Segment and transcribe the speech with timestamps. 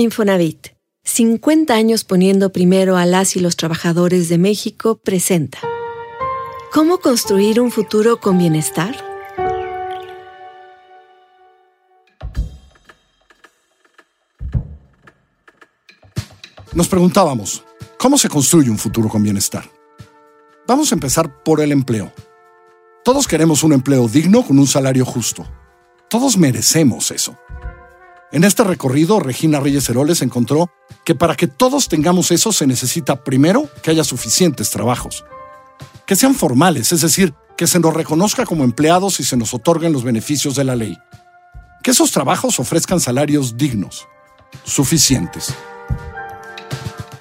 [0.00, 0.68] Infonavit,
[1.04, 5.58] 50 años poniendo primero a las y los trabajadores de México, presenta.
[6.72, 8.96] ¿Cómo construir un futuro con bienestar?
[16.72, 17.64] Nos preguntábamos,
[17.98, 19.68] ¿cómo se construye un futuro con bienestar?
[20.66, 22.12] Vamos a empezar por el empleo.
[23.04, 25.44] Todos queremos un empleo digno con un salario justo.
[26.08, 27.36] Todos merecemos eso.
[28.32, 30.70] En este recorrido, Regina Reyes Heroles encontró
[31.04, 35.24] que para que todos tengamos eso se necesita primero que haya suficientes trabajos.
[36.06, 39.92] Que sean formales, es decir, que se nos reconozca como empleados y se nos otorguen
[39.92, 40.96] los beneficios de la ley.
[41.82, 44.06] Que esos trabajos ofrezcan salarios dignos,
[44.62, 45.52] suficientes.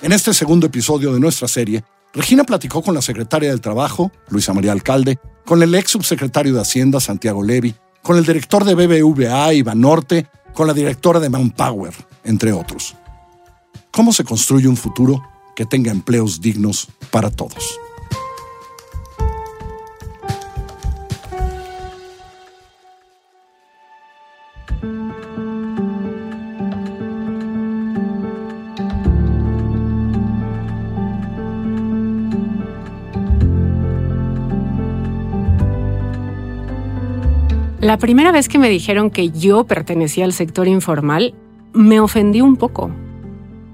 [0.04, 1.84] En este segundo episodio de nuestra serie,
[2.14, 6.62] Regina platicó con la secretaria del Trabajo, Luisa María Alcalde, con el ex subsecretario de
[6.62, 11.94] Hacienda, Santiago Levi, con el director de BBVA, Iván Norte, con la directora de Manpower,
[12.24, 12.96] entre otros.
[13.92, 15.24] ¿Cómo se construye un futuro
[15.56, 17.80] que tenga empleos dignos para todos?
[37.82, 41.34] La primera vez que me dijeron que yo pertenecía al sector informal,
[41.72, 42.92] me ofendí un poco.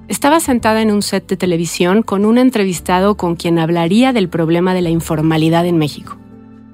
[0.07, 4.75] Estaba sentada en un set de televisión con un entrevistado con quien hablaría del problema
[4.75, 6.17] de la informalidad en México.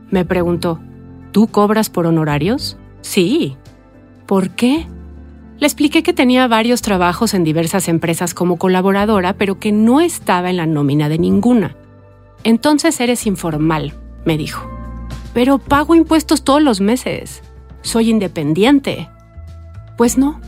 [0.10, 0.82] Me preguntó,
[1.32, 2.78] ¿tú cobras por honorarios?
[3.00, 3.56] Sí.
[4.26, 4.86] ¿Por qué?
[5.58, 10.50] Le expliqué que tenía varios trabajos en diversas empresas como colaboradora, pero que no estaba
[10.50, 11.78] en la nómina de ninguna.
[12.44, 13.94] Entonces eres informal,
[14.26, 14.71] me dijo
[15.34, 17.42] pero pago impuestos todos los meses.
[17.82, 19.10] Soy independiente.
[19.98, 20.40] Pues no.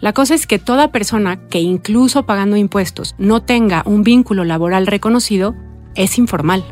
[0.00, 4.86] La cosa es que toda persona que incluso pagando impuestos no tenga un vínculo laboral
[4.86, 5.54] reconocido
[5.94, 6.64] es informal.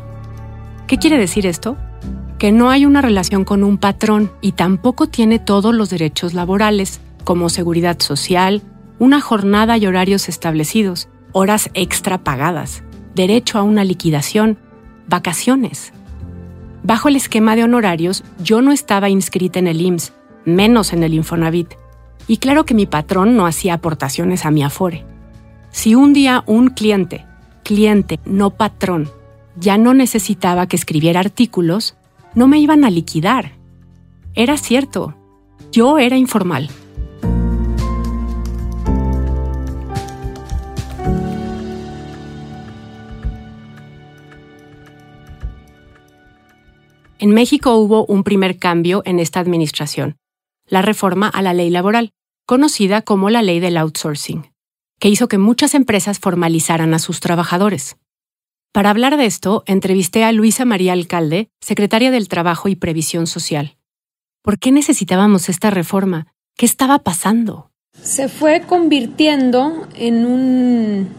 [0.87, 1.77] ¿Qué quiere decir esto?
[2.39, 7.01] Que no hay una relación con un patrón y tampoco tiene todos los derechos laborales,
[7.23, 8.63] como seguridad social,
[8.97, 12.83] una jornada y horarios establecidos, horas extra pagadas,
[13.13, 14.57] derecho a una liquidación,
[15.07, 15.93] vacaciones.
[16.83, 20.13] Bajo el esquema de honorarios, yo no estaba inscrita en el IMSS,
[20.45, 21.73] menos en el Infonavit.
[22.27, 25.05] Y claro que mi patrón no hacía aportaciones a mi Afore.
[25.71, 27.25] Si un día un cliente,
[27.63, 29.09] cliente, no patrón,
[29.55, 31.95] ya no necesitaba que escribiera artículos,
[32.33, 33.53] no me iban a liquidar.
[34.33, 35.15] Era cierto,
[35.71, 36.69] yo era informal.
[47.21, 50.15] En México hubo un primer cambio en esta administración,
[50.65, 52.13] la reforma a la ley laboral,
[52.45, 54.53] conocida como la ley del outsourcing,
[55.01, 57.97] que hizo que muchas empresas formalizaran a sus trabajadores.
[58.71, 63.75] Para hablar de esto, entrevisté a Luisa María Alcalde, secretaria del Trabajo y Previsión Social.
[64.41, 66.27] ¿Por qué necesitábamos esta reforma?
[66.55, 67.69] ¿Qué estaba pasando?
[68.01, 71.09] Se fue convirtiendo en un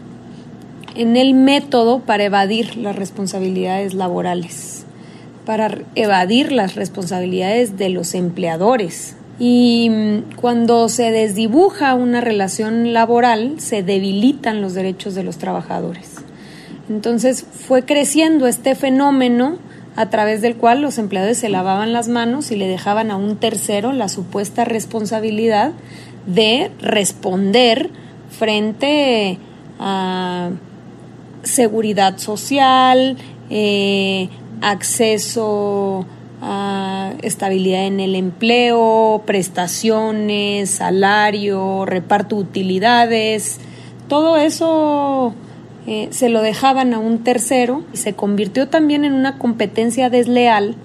[0.95, 4.80] en el método para evadir las responsabilidades laborales
[5.45, 9.15] para evadir las responsabilidades de los empleadores.
[9.39, 16.15] Y mm, cuando se desdibuja una relación laboral, se debilitan los derechos de los trabajadores.
[16.89, 19.57] Entonces fue creciendo este fenómeno
[19.95, 23.37] a través del cual los empleadores se lavaban las manos y le dejaban a un
[23.37, 25.73] tercero la supuesta responsabilidad
[26.25, 27.89] de responder
[28.29, 29.37] frente
[29.79, 30.51] a
[31.43, 33.17] seguridad social,
[33.49, 34.29] eh,
[34.61, 36.05] acceso
[36.41, 43.59] a estabilidad en el empleo, prestaciones, salario, reparto de utilidades,
[44.07, 45.33] todo eso
[45.87, 50.75] eh, se lo dejaban a un tercero y se convirtió también en una competencia desleal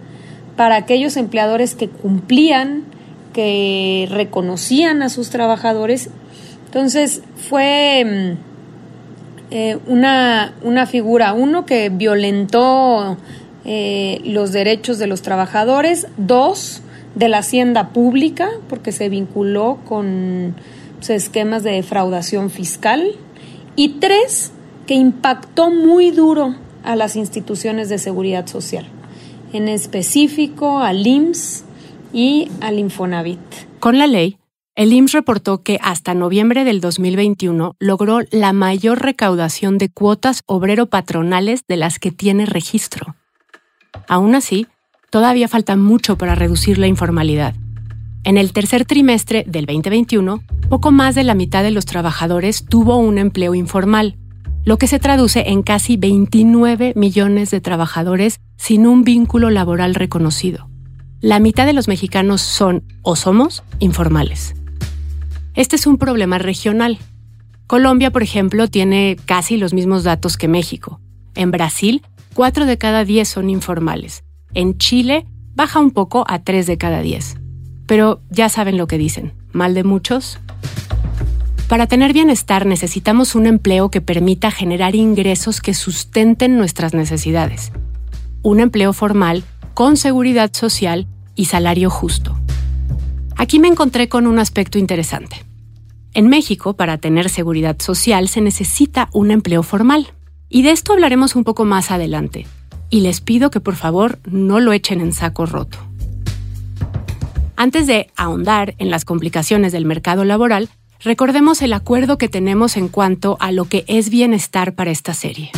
[0.57, 2.85] para aquellos empleadores que cumplían,
[3.33, 6.09] que reconocían a sus trabajadores.
[6.67, 13.19] Entonces fue mm, eh, una, una figura, uno que violentó
[13.69, 16.83] eh, los derechos de los trabajadores, dos,
[17.17, 20.55] de la hacienda pública, porque se vinculó con
[20.99, 23.17] pues, esquemas de defraudación fiscal,
[23.75, 24.53] y tres,
[24.87, 26.55] que impactó muy duro
[26.85, 28.87] a las instituciones de seguridad social,
[29.53, 31.65] en específico al IMSS
[32.13, 33.41] y al Infonavit.
[33.81, 34.39] Con la ley,
[34.77, 41.65] el IMSS reportó que hasta noviembre del 2021 logró la mayor recaudación de cuotas obrero-patronales
[41.67, 43.17] de las que tiene registro.
[44.09, 44.67] Aún así,
[45.11, 47.55] todavía falta mucho para reducir la informalidad.
[48.25, 52.97] En el tercer trimestre del 2021, poco más de la mitad de los trabajadores tuvo
[52.97, 54.17] un empleo informal,
[54.65, 60.69] lo que se traduce en casi 29 millones de trabajadores sin un vínculo laboral reconocido.
[61.21, 64.57] La mitad de los mexicanos son o somos informales.
[65.55, 66.99] Este es un problema regional.
[67.69, 71.01] Colombia, por ejemplo, tiene casi los mismos datos que México.
[71.37, 72.03] En Brasil,
[72.37, 74.23] 4 de cada 10 son informales.
[74.53, 77.39] En Chile, baja un poco a 3 de cada 10.
[77.87, 80.39] Pero ya saben lo que dicen, mal de muchos.
[81.67, 87.73] Para tener bienestar necesitamos un empleo que permita generar ingresos que sustenten nuestras necesidades.
[88.43, 89.43] Un empleo formal
[89.73, 91.07] con seguridad social
[91.37, 92.37] y salario justo.
[93.35, 95.43] Aquí me encontré con un aspecto interesante.
[96.13, 100.09] En México, para tener seguridad social se necesita un empleo formal.
[100.49, 102.47] Y de esto hablaremos un poco más adelante.
[102.89, 105.79] Y les pido que por favor no lo echen en saco roto.
[107.57, 110.69] Antes de ahondar en las complicaciones del mercado laboral,
[111.01, 115.51] recordemos el acuerdo que tenemos en cuanto a lo que es bienestar para esta serie.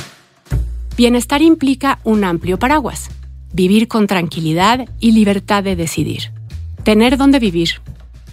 [0.97, 3.11] Bienestar implica un amplio paraguas,
[3.53, 6.31] vivir con tranquilidad y libertad de decidir,
[6.83, 7.81] tener dónde vivir,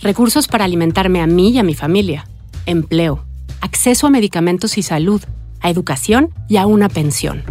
[0.02, 2.28] recursos para alimentarme a mí y a mi familia,
[2.66, 3.26] empleo,
[3.62, 5.22] acceso a medicamentos y salud,
[5.66, 7.44] a educación y a una pensión.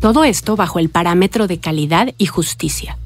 [0.00, 2.98] Todo esto bajo el parámetro de calidad y justicia.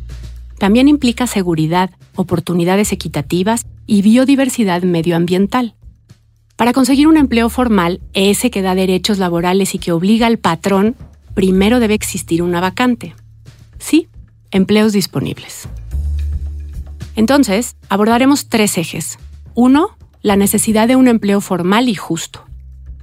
[0.58, 5.74] También implica seguridad, oportunidades equitativas y biodiversidad medioambiental.
[6.56, 10.96] Para conseguir un empleo formal, ese que da derechos laborales y que obliga al patrón,
[11.34, 13.14] primero debe existir una vacante.
[13.78, 14.08] Sí,
[14.50, 15.68] empleos disponibles.
[17.16, 19.18] Entonces, abordaremos tres ejes.
[19.54, 19.90] Uno,
[20.22, 22.47] la necesidad de un empleo formal y justo.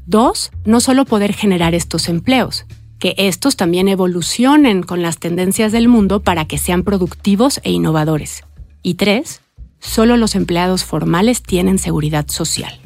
[0.06, 2.66] Dos, no solo poder generar estos empleos,
[3.00, 8.44] que estos también evolucionen con las tendencias del mundo para que sean productivos e innovadores.
[8.84, 9.42] Y tres,
[9.80, 12.80] solo los empleados formales tienen seguridad social.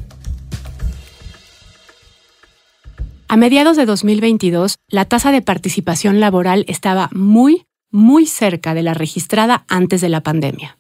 [3.28, 8.94] A mediados de 2022, la tasa de participación laboral estaba muy, muy cerca de la
[8.94, 10.80] registrada antes de la pandemia.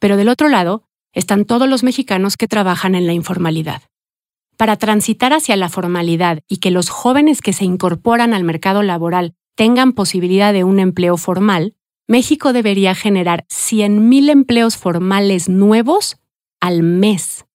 [0.00, 0.82] Pero del otro lado,
[1.12, 3.82] están todos los mexicanos que trabajan en la informalidad.
[4.56, 9.34] Para transitar hacia la formalidad y que los jóvenes que se incorporan al mercado laboral
[9.56, 11.74] tengan posibilidad de un empleo formal,
[12.06, 16.18] México debería generar 100.000 empleos formales nuevos
[16.60, 17.46] al mes.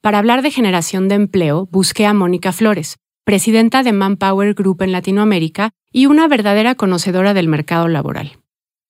[0.00, 4.92] Para hablar de generación de empleo, busqué a Mónica Flores, presidenta de Manpower Group en
[4.92, 8.38] Latinoamérica y una verdadera conocedora del mercado laboral.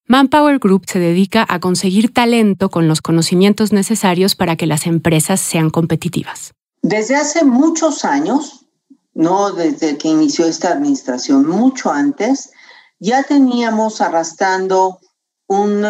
[0.08, 5.40] Manpower Group se dedica a conseguir talento con los conocimientos necesarios para que las empresas
[5.40, 6.54] sean competitivas.
[6.82, 8.66] Desde hace muchos años,
[9.14, 12.50] no desde que inició esta administración, mucho antes,
[12.98, 14.98] ya teníamos arrastrando
[15.46, 15.86] un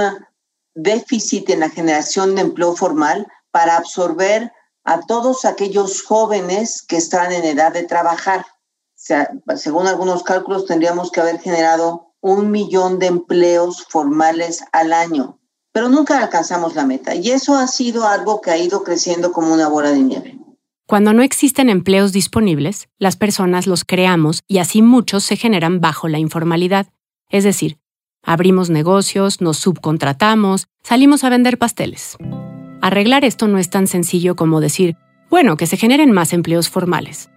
[0.74, 4.52] déficit en la generación de empleo formal para absorber
[4.84, 8.44] a todos aquellos jóvenes que están en edad de trabajar.
[8.94, 15.38] Según algunos cálculos, tendríamos que haber generado un millón de empleos formales al año,
[15.72, 17.14] pero nunca alcanzamos la meta.
[17.14, 20.38] Y eso ha sido algo que ha ido creciendo como una bola de nieve.
[20.92, 26.06] Cuando no existen empleos disponibles, las personas los creamos y así muchos se generan bajo
[26.06, 26.88] la informalidad.
[27.30, 27.78] Es decir,
[28.22, 32.18] abrimos negocios, nos subcontratamos, salimos a vender pasteles.
[32.82, 34.98] Arreglar esto no es tan sencillo como decir,
[35.30, 37.30] bueno, que se generen más empleos formales.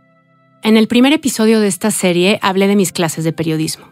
[0.61, 3.85] En el primer episodio de esta serie hablé de mis clases de periodismo.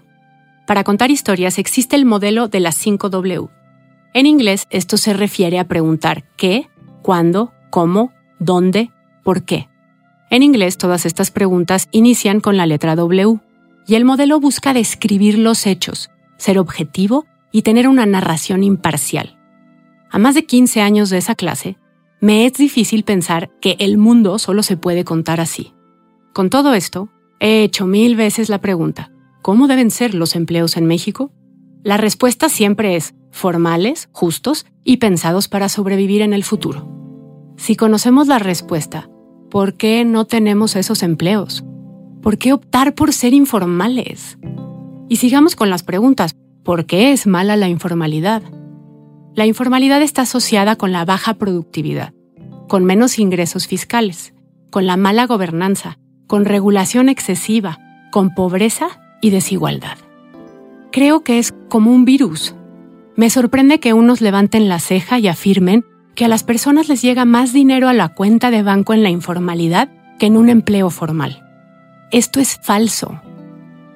[0.67, 3.49] Para contar historias existe el modelo de las 5W.
[4.13, 6.67] En inglés esto se refiere a preguntar qué,
[7.01, 8.91] cuándo, cómo, dónde,
[9.23, 9.69] ¿Por qué?
[10.29, 13.39] En inglés todas estas preguntas inician con la letra W,
[13.85, 19.37] y el modelo busca describir los hechos, ser objetivo y tener una narración imparcial.
[20.09, 21.77] A más de 15 años de esa clase,
[22.19, 25.73] me es difícil pensar que el mundo solo se puede contar así.
[26.33, 29.11] Con todo esto, he hecho mil veces la pregunta,
[29.41, 31.31] ¿cómo deben ser los empleos en México?
[31.83, 36.87] La respuesta siempre es formales, justos y pensados para sobrevivir en el futuro.
[37.57, 39.09] Si conocemos la respuesta,
[39.53, 41.63] ¿Por qué no tenemos esos empleos?
[42.23, 44.39] ¿Por qué optar por ser informales?
[45.09, 46.35] Y sigamos con las preguntas.
[46.63, 48.41] ¿Por qué es mala la informalidad?
[49.35, 52.15] La informalidad está asociada con la baja productividad,
[52.67, 54.33] con menos ingresos fiscales,
[54.71, 57.77] con la mala gobernanza, con regulación excesiva,
[58.11, 58.87] con pobreza
[59.21, 59.99] y desigualdad.
[60.91, 62.55] Creo que es como un virus.
[63.15, 67.25] Me sorprende que unos levanten la ceja y afirmen que a las personas les llega
[67.25, 69.89] más dinero a la cuenta de banco en la informalidad
[70.19, 71.43] que en un empleo formal.
[72.11, 73.19] Esto es falso.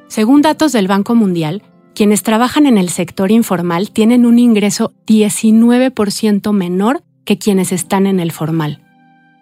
[0.08, 1.62] Según datos del Banco Mundial,
[1.94, 8.20] quienes trabajan en el sector informal tienen un ingreso 19% menor que quienes están en
[8.20, 8.84] el formal.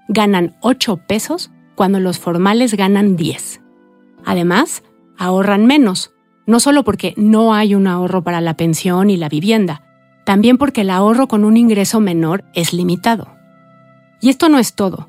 [0.07, 3.61] Ganan 8 pesos cuando los formales ganan 10.
[4.25, 4.83] Además,
[5.17, 6.13] ahorran menos,
[6.47, 9.84] no solo porque no hay un ahorro para la pensión y la vivienda,
[10.25, 13.29] también porque el ahorro con un ingreso menor es limitado.
[14.19, 15.07] Y esto no es todo.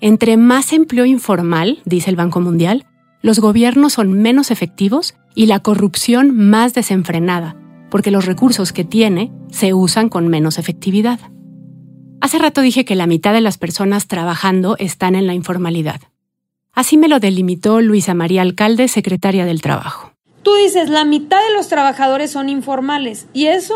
[0.00, 2.86] Entre más empleo informal, dice el Banco Mundial,
[3.20, 7.56] los gobiernos son menos efectivos y la corrupción más desenfrenada,
[7.90, 11.18] porque los recursos que tiene se usan con menos efectividad.
[12.20, 16.00] Hace rato dije que la mitad de las personas trabajando están en la informalidad.
[16.72, 20.12] Así me lo delimitó Luisa María Alcalde, secretaria del Trabajo.
[20.42, 23.74] Tú dices, la mitad de los trabajadores son informales y eso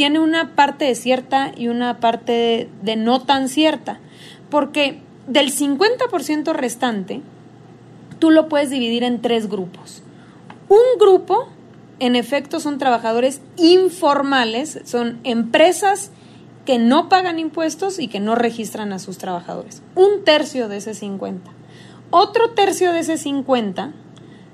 [0.00, 4.00] tiene una parte de cierta y una parte de, no tan cierta,
[4.48, 7.20] porque del 50% restante,
[8.18, 10.02] tú lo puedes dividir en tres grupos.
[10.70, 11.50] Un grupo,
[11.98, 16.12] en efecto, son trabajadores informales, son empresas
[16.64, 19.82] que no pagan impuestos y que no registran a sus trabajadores.
[19.96, 21.50] Un tercio de ese 50.
[22.08, 23.92] Otro tercio de ese 50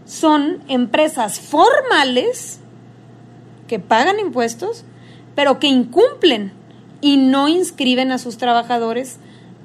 [0.07, 2.59] son empresas formales
[3.69, 4.85] que pagan impuestos,
[5.37, 6.53] pero que incumplen
[7.01, 9.19] y no inscriben a sus trabajadores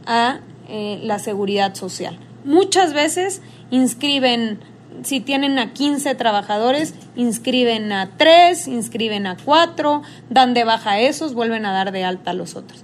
[0.06, 2.20] a eh, la seguridad social.
[2.44, 4.60] Muchas veces inscriben,
[5.04, 11.00] si tienen a 15 trabajadores, inscriben a 3, inscriben a 4, dan de baja a
[11.00, 12.84] esos, vuelven a dar de alta a los otros.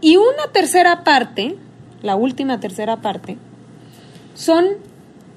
[0.00, 1.56] Y una tercera parte,
[2.02, 3.38] la última tercera parte,
[4.34, 4.66] son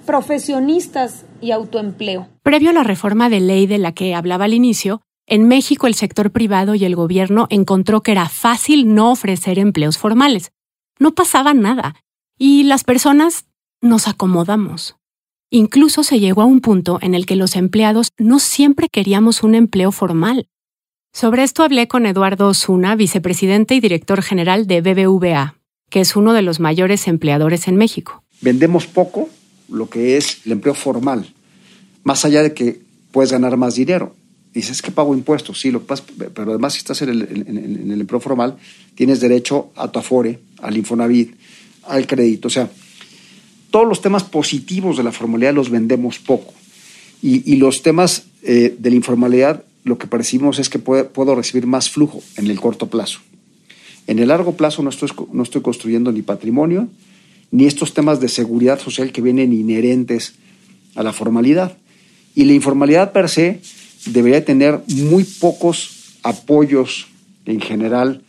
[0.05, 2.27] profesionistas y autoempleo.
[2.43, 5.95] Previo a la reforma de ley de la que hablaba al inicio, en México el
[5.95, 10.51] sector privado y el gobierno encontró que era fácil no ofrecer empleos formales.
[10.99, 11.95] No pasaba nada.
[12.37, 13.45] Y las personas
[13.81, 14.95] nos acomodamos.
[15.51, 19.55] Incluso se llegó a un punto en el que los empleados no siempre queríamos un
[19.55, 20.47] empleo formal.
[21.11, 25.55] Sobre esto hablé con Eduardo Osuna, vicepresidente y director general de BBVA,
[25.89, 28.23] que es uno de los mayores empleadores en México.
[28.41, 29.27] Vendemos poco
[29.69, 31.33] lo que es el empleo formal,
[32.03, 32.81] más allá de que
[33.11, 34.15] puedes ganar más dinero.
[34.53, 38.57] Dices que pago impuestos, sí, lo pero además si estás en el, empleo formal,
[38.95, 41.35] tienes derecho a tu afore, al Infonavit,
[41.83, 42.47] al crédito.
[42.47, 42.69] O sea,
[43.69, 46.53] todos los temas positivos de la formalidad los vendemos poco.
[47.21, 51.89] Y, los temas eh, de la informalidad, lo que percibimos es que puedo recibir más
[51.89, 53.19] flujo en el corto plazo.
[54.07, 56.87] En el largo plazo no estoy, no estoy construyendo ni patrimonio,
[57.51, 60.33] ni estos temas de seguridad social que vienen inherentes
[60.95, 61.77] a la formalidad.
[62.35, 63.59] Y la informalidad per se
[64.05, 67.07] debería tener muy pocos apoyos
[67.45, 68.23] en general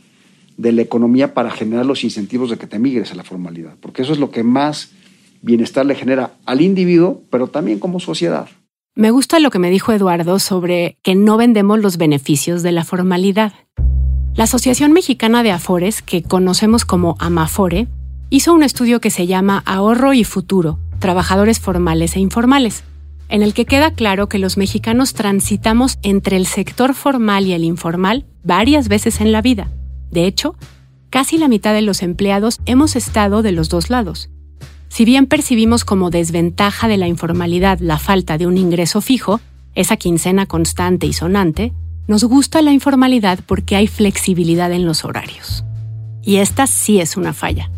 [0.56, 4.02] de la economía para generar los incentivos de que te migres a la formalidad, porque
[4.02, 4.90] eso es lo que más
[5.42, 8.48] bienestar le genera al individuo, pero también como sociedad.
[8.94, 12.84] Me gusta lo que me dijo Eduardo sobre que no vendemos los beneficios de la
[12.84, 13.52] formalidad.
[14.34, 17.88] La Asociación Mexicana de Afores, que conocemos como Amafore,
[18.28, 22.84] hizo un estudio que se llama Ahorro y Futuro, Trabajadores Formales e Informales,
[23.30, 27.64] en el que queda claro que los mexicanos transitamos entre el sector formal y el
[27.64, 29.70] informal varias veces en la vida.
[30.10, 30.56] De hecho,
[31.08, 34.30] casi la mitad de los empleados hemos estado de los dos lados.
[34.88, 39.40] Si bien percibimos como desventaja de la informalidad la falta de un ingreso fijo,
[39.74, 41.72] esa quincena constante y sonante,
[42.08, 45.64] nos gusta la informalidad porque hay flexibilidad en los horarios.
[46.22, 47.70] Y esta sí es una falla.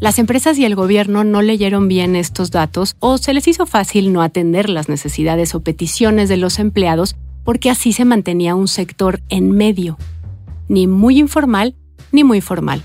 [0.00, 4.14] Las empresas y el gobierno no leyeron bien estos datos o se les hizo fácil
[4.14, 9.20] no atender las necesidades o peticiones de los empleados porque así se mantenía un sector
[9.28, 9.98] en medio,
[10.68, 11.76] ni muy informal
[12.12, 12.82] ni muy formal,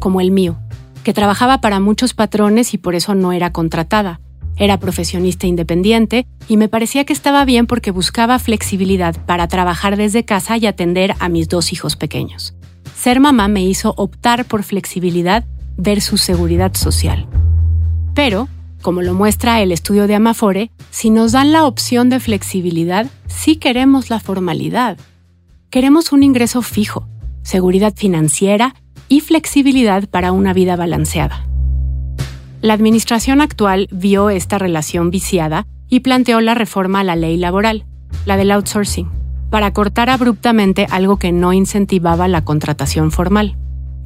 [0.00, 0.58] como el mío,
[1.04, 4.20] que trabajaba para muchos patrones y por eso no era contratada.
[4.56, 10.24] Era profesionista independiente y me parecía que estaba bien porque buscaba flexibilidad para trabajar desde
[10.24, 12.54] casa y atender a mis dos hijos pequeños.
[12.96, 15.46] Ser mamá me hizo optar por flexibilidad
[15.76, 17.26] versus seguridad social.
[18.14, 18.48] Pero,
[18.82, 23.56] como lo muestra el estudio de Amafore, si nos dan la opción de flexibilidad, sí
[23.56, 24.98] queremos la formalidad.
[25.70, 27.06] Queremos un ingreso fijo,
[27.42, 28.74] seguridad financiera
[29.08, 31.46] y flexibilidad para una vida balanceada.
[32.62, 37.84] La administración actual vio esta relación viciada y planteó la reforma a la ley laboral,
[38.26, 39.10] la del outsourcing,
[39.50, 43.56] para cortar abruptamente algo que no incentivaba la contratación formal.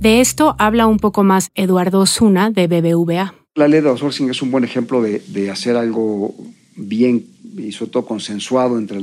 [0.00, 3.34] De esto habla un poco más Eduardo Osuna de BBVA.
[3.54, 6.34] La ley de outsourcing es un buen ejemplo de, hacer algo
[6.76, 7.24] bien
[7.56, 9.00] y sobre todo consensuado entre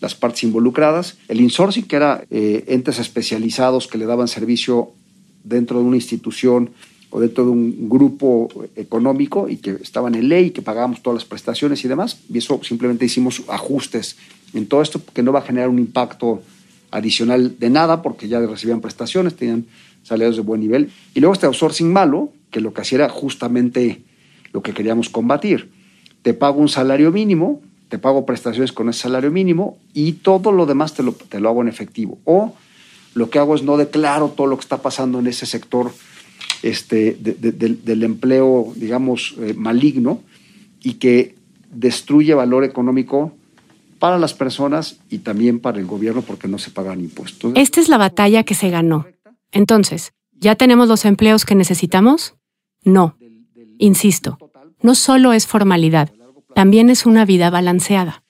[0.00, 1.16] las partes involucradas.
[1.28, 4.92] El insourcing, que era eh, entes especializados que le daban servicio
[5.42, 6.70] dentro de una institución
[7.10, 11.24] o dentro de un grupo económico y que estaban en ley, que pagábamos todas las
[11.24, 12.18] prestaciones y demás.
[12.32, 14.16] Y eso simplemente hicimos ajustes
[14.52, 16.42] en todo esto que no va a generar un impacto
[16.90, 19.66] adicional de nada porque ya recibían prestaciones, tenían
[20.06, 20.90] salarios de buen nivel.
[21.14, 24.02] Y luego este outsourcing malo, que lo que hacía era justamente
[24.52, 25.70] lo que queríamos combatir.
[26.22, 30.66] Te pago un salario mínimo, te pago prestaciones con ese salario mínimo y todo lo
[30.66, 32.18] demás te lo, te lo hago en efectivo.
[32.24, 32.54] O
[33.14, 35.90] lo que hago es no declaro todo lo que está pasando en ese sector
[36.62, 40.22] este, del empleo, digamos, eh, maligno
[40.82, 41.34] y que
[41.70, 43.32] destruye valor económico
[43.98, 47.52] para las personas y también para el gobierno porque no se pagan impuestos.
[47.56, 49.06] Esta es la batalla que se ganó.
[49.52, 52.34] Entonces, ¿ya tenemos los empleos que necesitamos?
[52.84, 53.16] No.
[53.78, 54.38] Insisto,
[54.80, 56.12] no solo es formalidad,
[56.54, 58.22] también es una vida balanceada.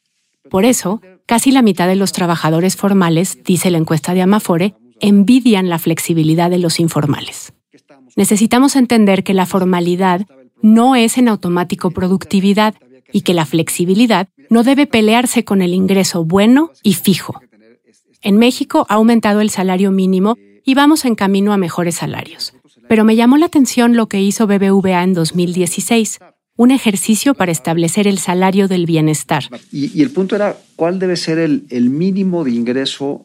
[0.50, 5.68] Por eso, casi la mitad de los trabajadores formales, dice la encuesta de Amafore, envidian
[5.68, 7.52] la flexibilidad de los informales.
[8.16, 10.26] Necesitamos entender que la formalidad
[10.62, 12.75] no es en automático productividad
[13.12, 17.40] y que la flexibilidad no debe pelearse con el ingreso bueno y fijo.
[18.23, 22.52] En México ha aumentado el salario mínimo y vamos en camino a mejores salarios.
[22.88, 26.18] Pero me llamó la atención lo que hizo BBVA en 2016,
[26.56, 29.44] un ejercicio para establecer el salario del bienestar.
[29.73, 33.25] Y, el punto era, ¿cuál debe ser el, el mínimo de ingreso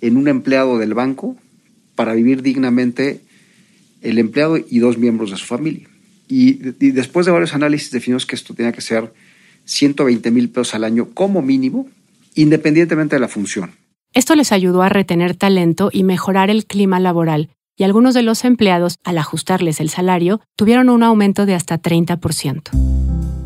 [0.00, 1.36] en un empleado del banco
[1.96, 3.20] para vivir dignamente
[4.00, 5.88] el empleado y dos miembros de su familia?
[6.28, 6.52] Y,
[6.92, 9.12] después de varios análisis definimos que esto tenía que ser
[9.64, 11.88] 120 mil pesos al año como mínimo,
[12.34, 13.72] independientemente de la función.
[14.14, 18.44] Esto les ayudó a retener talento y mejorar el clima laboral, y algunos de los
[18.44, 22.70] empleados, al ajustarles el salario, tuvieron un aumento de hasta 30%.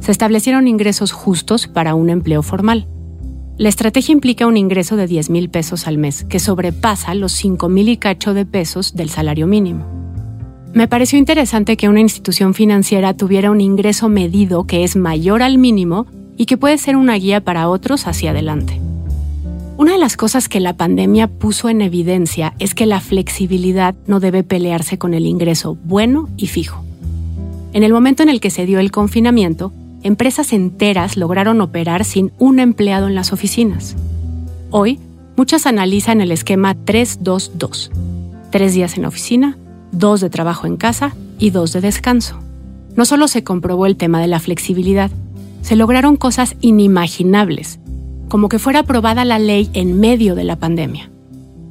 [0.01, 2.89] Se establecieron ingresos justos para un empleo formal.
[3.59, 7.69] La estrategia implica un ingreso de 10 mil pesos al mes, que sobrepasa los 5
[7.69, 9.87] mil y cacho de pesos del salario mínimo.
[10.73, 15.59] Me pareció interesante que una institución financiera tuviera un ingreso medido que es mayor al
[15.59, 18.81] mínimo y que puede ser una guía para otros hacia adelante.
[19.83, 24.21] Una de las cosas que la pandemia puso en evidencia es que la flexibilidad no
[24.21, 26.85] debe pelearse con el ingreso bueno y fijo.
[27.73, 29.73] En el momento en el que se dio el confinamiento,
[30.05, 33.97] empresas enteras lograron operar sin un empleado en las oficinas.
[34.71, 35.01] Hoy,
[35.37, 37.91] muchas analizan el esquema 322.
[38.53, 39.59] Tres días en la oficina,
[39.91, 42.39] dos de trabajo en casa y dos de descanso.
[42.95, 45.11] No solo se comprobó el tema de la flexibilidad,
[45.63, 47.81] se lograron cosas inimaginables,
[48.33, 51.11] como que fuera aprobada la ley en medio de la pandemia.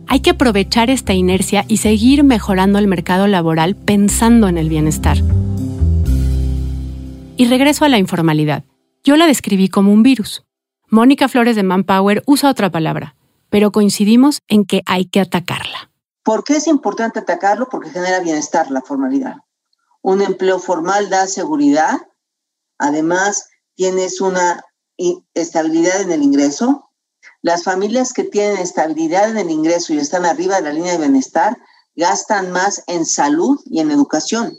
[0.07, 5.17] Hay que aprovechar esta inercia y seguir mejorando el mercado laboral pensando en el bienestar.
[7.35, 8.63] Y regreso a la informalidad.
[9.03, 10.43] Yo la describí como un virus.
[10.87, 13.15] Mónica Flores de Manpower usa otra palabra,
[13.49, 15.89] pero coincidimos en que hay que atacarla.
[16.21, 17.69] ¿Por qué es importante atacarlo?
[17.71, 19.37] Porque genera bienestar la formalidad.
[20.03, 21.97] Un empleo formal da seguridad,
[22.77, 24.63] además tienes una
[25.33, 26.89] estabilidad en el ingreso.
[27.41, 30.99] Las familias que tienen estabilidad en el ingreso y están arriba de la línea de
[30.99, 31.57] bienestar
[31.95, 34.57] gastan más en salud y en educación.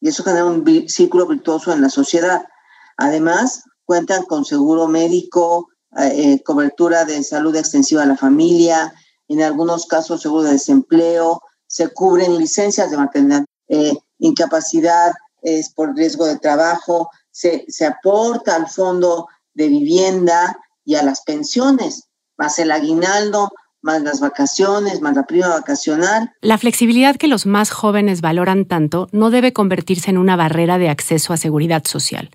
[0.00, 2.44] Y eso genera un círculo virtuoso en la sociedad.
[2.96, 8.92] Además, cuentan con seguro médico, eh, eh, cobertura de salud extensiva a la familia,
[9.28, 15.12] en algunos casos seguro de desempleo, se cubren licencias de maternidad, eh, incapacidad
[15.42, 21.22] es por riesgo de trabajo, se, se aporta al fondo de vivienda y a las
[21.22, 23.50] pensiones, más el aguinaldo,
[23.82, 26.32] más las vacaciones, más la prima vacacional.
[26.40, 30.88] La flexibilidad que los más jóvenes valoran tanto no debe convertirse en una barrera de
[30.88, 32.30] acceso a seguridad social.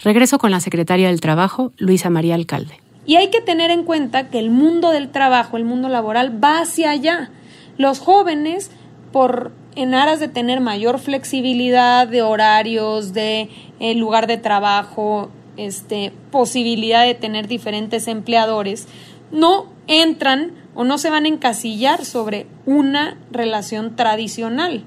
[0.00, 2.80] Regreso con la secretaria del Trabajo, Luisa María Alcalde.
[3.06, 6.60] Y hay que tener en cuenta que el mundo del trabajo, el mundo laboral, va
[6.60, 7.30] hacia allá.
[7.78, 8.70] Los jóvenes,
[9.12, 13.48] por en aras de tener mayor flexibilidad de horarios, de
[13.80, 18.86] eh, lugar de trabajo, este, posibilidad de tener diferentes empleadores,
[19.30, 24.84] no entran o no se van a encasillar sobre una relación tradicional.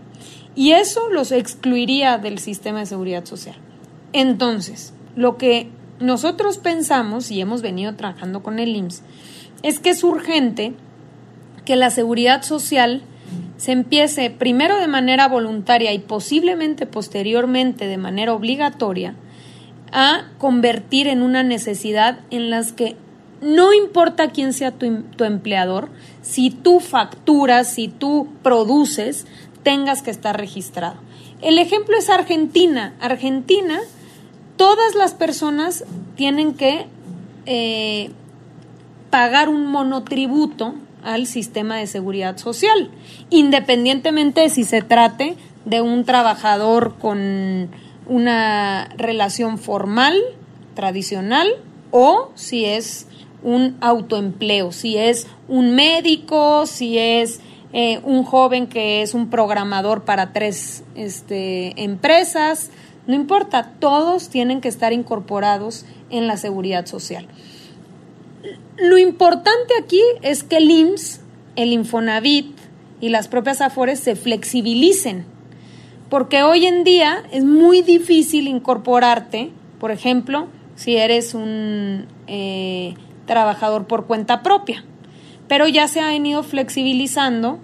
[0.55, 3.55] Y eso los excluiría del sistema de seguridad social.
[4.13, 5.69] Entonces, lo que
[5.99, 9.03] nosotros pensamos, y hemos venido trabajando con el IMSS,
[9.63, 10.73] es que es urgente
[11.65, 13.01] que la seguridad social
[13.57, 19.15] se empiece primero de manera voluntaria y posiblemente posteriormente de manera obligatoria
[19.91, 22.95] a convertir en una necesidad en las que
[23.41, 25.89] no importa quién sea tu, tu, empleador,
[26.21, 29.27] si tú facturas, si tú produces,
[29.63, 30.95] tengas que estar registrado.
[31.41, 32.95] El ejemplo es Argentina.
[32.99, 33.79] Argentina
[34.57, 36.87] todas las personas tienen que
[37.45, 38.09] eh,
[39.09, 42.91] pagar un monotributo al sistema de seguridad social,
[43.29, 47.69] independientemente de si se trate de un trabajador con
[48.07, 50.17] una relación formal,
[50.75, 51.47] tradicional,
[51.91, 53.07] o si es
[53.43, 57.39] un autoempleo, si es un médico, si es
[57.73, 62.69] eh, un joven que es un programador para tres este, empresas,
[63.07, 67.27] no importa, todos tienen que estar incorporados en la seguridad social.
[68.77, 71.21] Lo importante aquí es que el IMSS,
[71.55, 72.55] el Infonavit
[73.01, 75.25] y las propias AFORES se flexibilicen,
[76.09, 82.93] porque hoy en día es muy difícil incorporarte, por ejemplo, si eres un eh,
[83.25, 84.83] trabajador por cuenta propia
[85.47, 87.59] pero ya se ha venido flexibilizando.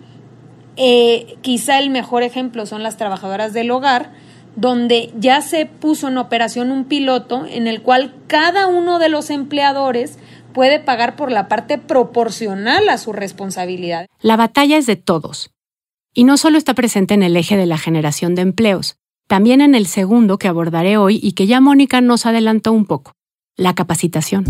[0.75, 4.11] Eh, quizá el mejor ejemplo son las trabajadoras del hogar,
[4.55, 9.29] donde ya se puso en operación un piloto en el cual cada uno de los
[9.29, 10.17] empleadores
[10.53, 14.07] puede pagar por la parte proporcional a su responsabilidad.
[14.21, 15.51] La batalla es de todos.
[16.13, 19.73] Y no solo está presente en el eje de la generación de empleos, también en
[19.73, 23.13] el segundo que abordaré hoy y que ya Mónica nos adelantó un poco,
[23.55, 24.45] la capacitación.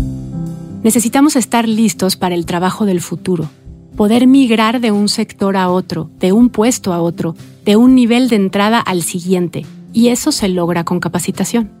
[0.82, 3.48] Necesitamos estar listos para el trabajo del futuro,
[3.96, 8.28] poder migrar de un sector a otro, de un puesto a otro, de un nivel
[8.28, 9.64] de entrada al siguiente,
[9.94, 11.72] y eso se logra con capacitación.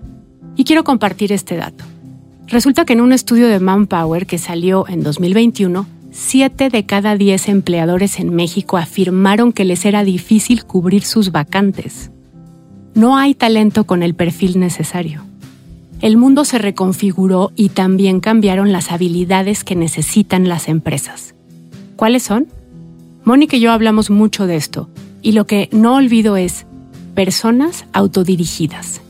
[0.56, 1.84] Y quiero compartir este dato.
[2.46, 7.48] Resulta que en un estudio de Manpower que salió en 2021, 7 de cada 10
[7.48, 12.10] empleadores en México afirmaron que les era difícil cubrir sus vacantes.
[12.94, 15.24] No hay talento con el perfil necesario
[16.04, 21.34] el mundo se reconfiguró y también cambiaron las habilidades que necesitan las empresas.
[21.96, 22.46] ¿Cuáles son?
[23.24, 24.90] Mónica y yo hablamos mucho de esto,
[25.22, 26.66] y lo que no olvido es
[27.14, 29.00] personas autodirigidas.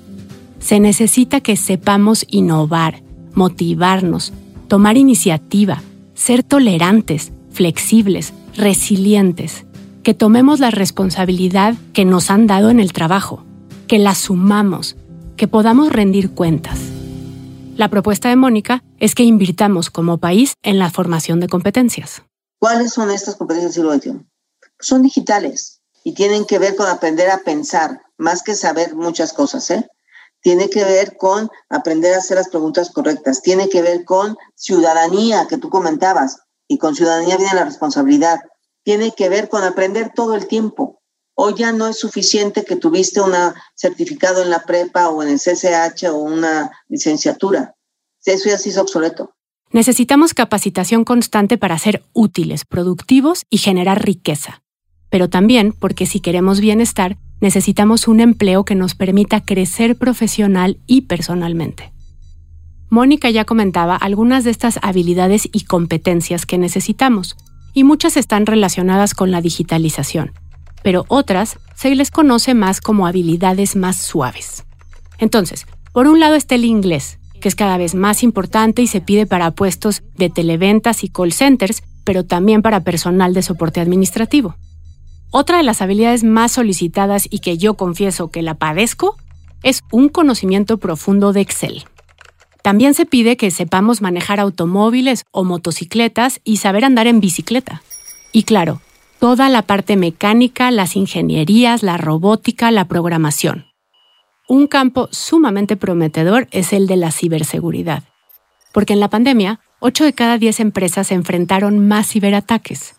[0.61, 3.03] Se necesita que sepamos innovar,
[3.35, 4.33] motivarnos,
[4.69, 5.83] tomar iniciativa,
[6.15, 9.65] ser tolerantes, flexibles, resilientes,
[10.03, 13.45] que tomemos la responsabilidad que nos han dado en el trabajo,
[13.89, 14.97] que la sumamos,
[15.37, 16.79] que podamos rendir cuentas.
[17.77, 22.23] La propuesta de Mónica es que invirtamos como país en la formación de competencias.
[22.61, 24.27] ¿Cuáles son estas competencias del siglo XXI?
[24.79, 29.71] Son digitales y tienen que ver con aprender a pensar, más que saber muchas cosas,
[29.71, 29.89] ¿eh?
[30.45, 35.49] Tiene que ver con aprender a hacer las preguntas correctas, tiene que ver con ciudadanía
[35.49, 38.39] que tú comentabas, y con ciudadanía viene la responsabilidad,
[38.85, 41.01] tiene que ver con aprender todo el tiempo,
[41.37, 43.33] Hoy ya no es suficiente que tuviste un
[43.75, 47.75] certificado en la prepa o en el CCH o una licenciatura.
[48.25, 49.35] Eso ya se hizo obsoleto.
[49.73, 54.63] Necesitamos capacitación constante para ser útiles, productivos y generar riqueza.
[55.11, 61.03] Pero también porque si queremos bienestar, necesitamos un empleo que nos permita crecer profesional y
[61.03, 61.93] personalmente.
[62.91, 67.37] Mónica ya comentaba algunas de estas habilidades y competencias que necesitamos,
[67.73, 70.33] y muchas están relacionadas con la digitalización
[70.85, 74.65] pero otras se les conoce más como habilidades más suaves.
[75.19, 79.01] Entonces, por un lado está el inglés, que es cada vez más importante y se
[79.01, 84.57] pide para puestos de televentas y call centers, pero también para personal de soporte administrativo.
[85.37, 89.17] Otra de las habilidades más solicitadas y que yo confieso que la padezco
[89.65, 91.87] es un conocimiento profundo de Excel.
[92.63, 97.83] También se pide que sepamos manejar automóviles o motocicletas y saber andar en bicicleta.
[98.31, 98.81] Y claro,
[99.19, 103.67] toda la parte mecánica, las ingenierías, la robótica, la programación.
[104.49, 108.05] Un campo sumamente prometedor es el de la ciberseguridad,
[108.73, 112.95] porque en la pandemia, 8 de cada 10 empresas se enfrentaron más ciberataques.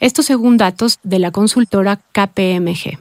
[0.00, 2.98] Esto según datos de la consultora KPMG.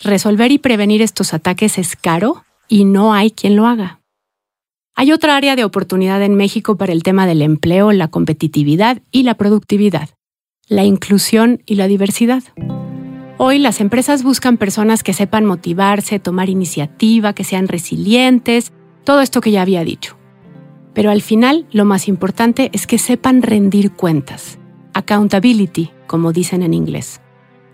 [0.00, 4.00] Resolver y prevenir estos ataques es caro y no hay quien lo haga.
[4.94, 9.22] Hay otra área de oportunidad en México para el tema del empleo, la competitividad y
[9.22, 10.10] la productividad
[10.70, 12.44] la inclusión y la diversidad.
[13.38, 19.40] Hoy las empresas buscan personas que sepan motivarse, tomar iniciativa, que sean resilientes, todo esto
[19.40, 20.16] que ya había dicho.
[20.94, 24.59] Pero al final lo más importante es que sepan rendir cuentas,
[24.94, 27.20] accountability, como dicen en inglés.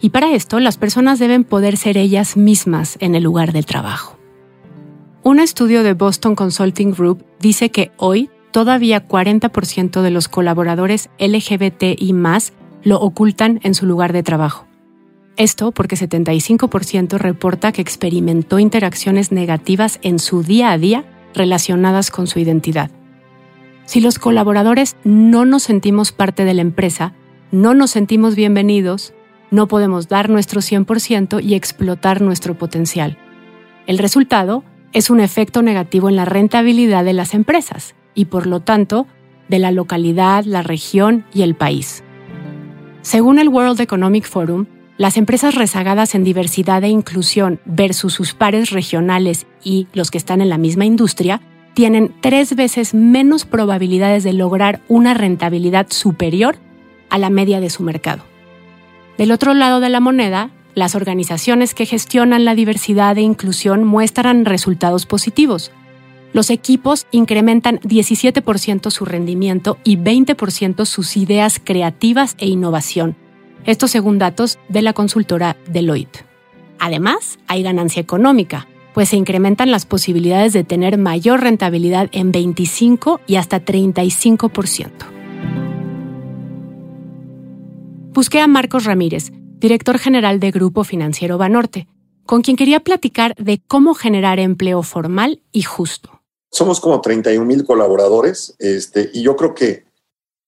[0.00, 4.16] Y para esto las personas deben poder ser ellas mismas en el lugar del trabajo.
[5.22, 12.14] Un estudio de Boston Consulting Group dice que hoy todavía 40% de los colaboradores LGBTI
[12.84, 14.66] lo ocultan en su lugar de trabajo.
[15.36, 22.26] Esto porque 75% reporta que experimentó interacciones negativas en su día a día relacionadas con
[22.26, 22.90] su identidad.
[23.86, 27.14] Si los colaboradores no nos sentimos parte de la empresa,
[27.52, 29.14] no nos sentimos bienvenidos,
[29.52, 33.16] no podemos dar nuestro 100% y explotar nuestro potencial.
[33.86, 38.58] El resultado es un efecto negativo en la rentabilidad de las empresas y por lo
[38.58, 39.06] tanto
[39.48, 42.02] de la localidad, la región y el país.
[43.02, 44.66] Según el World Economic Forum,
[44.98, 50.40] las empresas rezagadas en diversidad e inclusión versus sus pares regionales y los que están
[50.40, 51.40] en la misma industria
[51.76, 56.56] tienen tres veces menos probabilidades de lograr una rentabilidad superior
[57.10, 58.24] a la media de su mercado.
[59.18, 64.46] Del otro lado de la moneda, las organizaciones que gestionan la diversidad e inclusión muestran
[64.46, 65.70] resultados positivos.
[66.32, 73.16] Los equipos incrementan 17% su rendimiento y 20% sus ideas creativas e innovación.
[73.66, 76.24] Esto según datos de la consultora Deloitte.
[76.78, 83.20] Además, hay ganancia económica, pues se incrementan las posibilidades de tener mayor rentabilidad en 25
[83.26, 84.90] y hasta 35%.
[88.14, 91.88] Busqué a Marcos Ramírez, director general de Grupo Financiero Banorte,
[92.24, 96.22] con quien quería platicar de cómo generar empleo formal y justo.
[96.50, 99.84] Somos como 31 mil colaboradores este, y yo creo que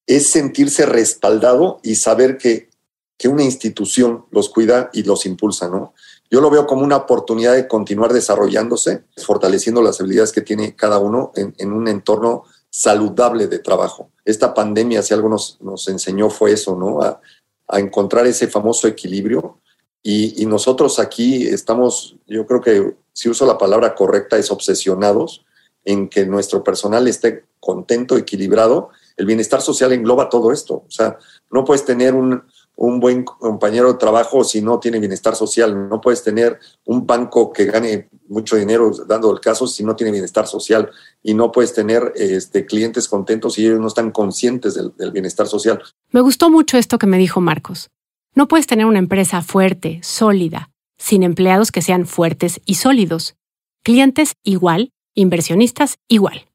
[0.07, 2.71] es sentirse respaldado y saber que,
[3.19, 5.93] que una institución los cuida y los impulsa, ¿no?
[6.31, 10.99] Yo lo veo como una oportunidad de continuar desarrollándose, fortaleciendo las habilidades que tiene cada
[10.99, 14.11] uno en, un entorno saludable de trabajo.
[14.25, 17.01] Esta pandemia, si algo nos, enseñó, fue eso, ¿no?
[17.01, 17.21] A,
[17.69, 19.61] a encontrar ese famoso equilibrio.
[20.03, 25.45] Y, nosotros aquí estamos, yo creo que si uso la palabra correcta, es obsesionados
[25.85, 28.91] en que nuestro personal esté contento, equilibrado.
[29.17, 30.85] El bienestar social engloba todo esto.
[30.87, 31.19] O sea,
[31.51, 32.43] no puedes tener un,
[32.81, 35.88] un buen compañero de trabajo si no tiene bienestar social.
[35.88, 40.12] No puedes tener un banco que gane mucho dinero dando el caso si no tiene
[40.12, 40.88] bienestar social.
[41.21, 45.49] Y no puedes tener este, clientes contentos si ellos no están conscientes del, del bienestar
[45.49, 45.83] social.
[46.12, 47.91] Me gustó mucho esto que me dijo Marcos.
[48.37, 53.35] No puedes tener una empresa fuerte, sólida, sin empleados que sean fuertes y sólidos.
[53.83, 56.47] Clientes igual, inversionistas igual.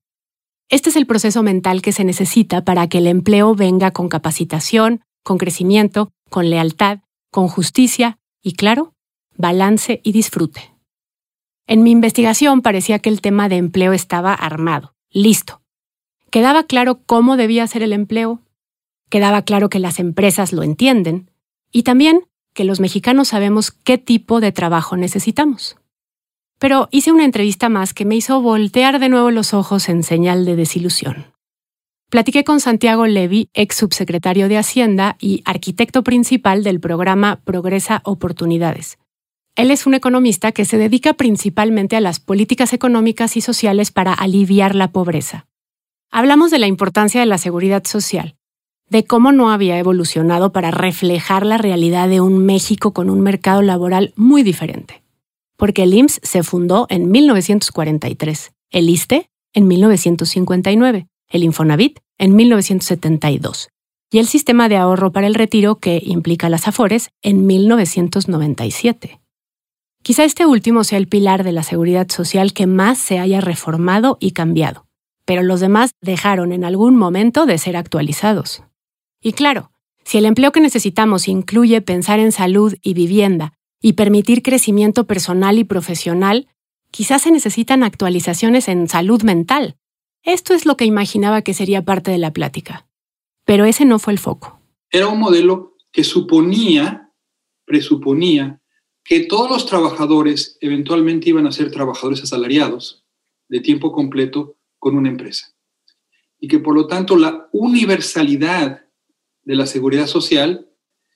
[0.70, 5.02] Este es el proceso mental que se necesita para que el empleo venga con capacitación,
[5.24, 7.00] con crecimiento, con lealtad,
[7.32, 8.94] con justicia y, claro,
[9.36, 10.74] balance y disfrute.
[11.66, 15.62] En mi investigación parecía que el tema de empleo estaba armado, listo.
[16.30, 18.42] Quedaba claro cómo debía ser el empleo,
[19.10, 21.32] quedaba claro que las empresas lo entienden
[21.72, 25.78] y también que los mexicanos sabemos qué tipo de trabajo necesitamos.
[26.60, 30.46] Pero hice una entrevista más que me hizo voltear de nuevo los ojos en señal
[30.46, 31.33] de desilusión.
[32.14, 39.00] Platiqué con Santiago Levy, ex subsecretario de Hacienda y arquitecto principal del programa Progresa Oportunidades.
[39.56, 44.14] Él es un economista que se dedica principalmente a las políticas económicas y sociales para
[44.14, 45.48] aliviar la pobreza.
[46.12, 48.36] Hablamos de la importancia de la seguridad social,
[48.92, 53.64] de cómo no había evolucionado para reflejar la realidad de un México con un mercado
[53.64, 55.04] laboral muy diferente.
[55.58, 63.68] Porque el IMSS se fundó en 1943, el ISTE en 1959 el Infonavit en 1972
[64.10, 69.20] y el sistema de ahorro para el retiro que implica las Afores en 1997.
[70.04, 74.18] Quizá este último sea el pilar de la seguridad social que más se haya reformado
[74.20, 74.86] y cambiado,
[75.26, 78.64] pero los demás dejaron en algún momento de ser actualizados.
[79.20, 79.72] Y claro,
[80.04, 85.58] si el empleo que necesitamos incluye pensar en salud y vivienda y permitir crecimiento personal
[85.58, 86.48] y profesional,
[86.92, 89.78] quizás se necesitan actualizaciones en salud mental,
[90.24, 92.88] esto es lo que imaginaba que sería parte de la plática.
[93.46, 94.60] Pero ese no fue el foco.
[94.90, 97.12] Era un modelo que suponía,
[97.66, 98.62] presuponía,
[99.04, 103.04] que todos los trabajadores eventualmente iban a ser trabajadores asalariados
[103.50, 105.54] de tiempo completo con una empresa.
[106.40, 108.86] Y que por lo tanto la universalidad
[109.44, 110.70] de la seguridad social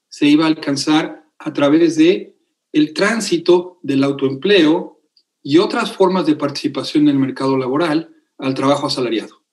[0.10, 2.38] se iba a alcanzar a través de
[2.74, 5.02] el tránsito del autoempleo
[5.42, 9.44] y otras formas de participación en el mercado laboral al trabajo asalariado.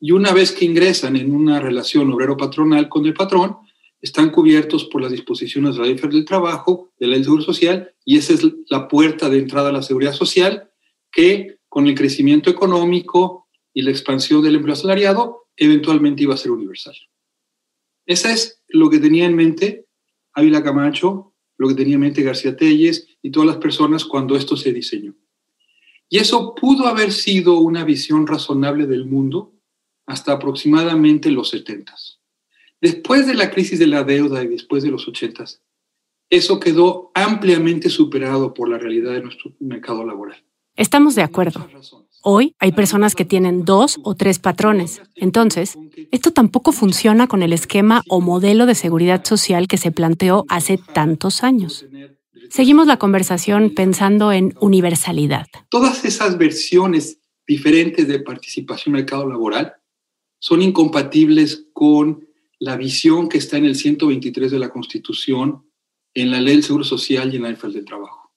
[0.00, 3.56] Y una vez que ingresan en una relación obrero-patronal con el patrón,
[4.00, 7.42] están cubiertos por las disposiciones de la ley del trabajo, de la ley del seguro
[7.42, 10.70] social, y esa es la puerta de entrada a la seguridad social
[11.10, 16.50] que con el crecimiento económico y la expansión del empleo asalariado, eventualmente iba a ser
[16.50, 16.94] universal.
[18.06, 19.86] Esa es lo que tenía en mente
[20.32, 24.56] Ávila Camacho, lo que tenía en mente García Telles y todas las personas cuando esto
[24.56, 25.14] se diseñó.
[26.08, 29.52] Y eso pudo haber sido una visión razonable del mundo
[30.06, 31.94] hasta aproximadamente los 70.
[32.80, 35.44] Después de la crisis de la deuda y después de los 80,
[36.30, 40.42] eso quedó ampliamente superado por la realidad de nuestro mercado laboral.
[40.76, 41.66] Estamos de acuerdo.
[42.22, 45.00] Hoy hay personas que tienen dos o tres patrones.
[45.14, 45.78] Entonces,
[46.10, 50.76] esto tampoco funciona con el esquema o modelo de seguridad social que se planteó hace
[50.76, 51.86] tantos años.
[52.50, 55.46] Seguimos la conversación pensando en universalidad.
[55.68, 59.74] Todas esas versiones diferentes de participación en el mercado laboral
[60.38, 62.26] son incompatibles con
[62.58, 65.64] la visión que está en el 123 de la Constitución,
[66.14, 68.32] en la Ley del Seguro Social y en la Ley del Trabajo.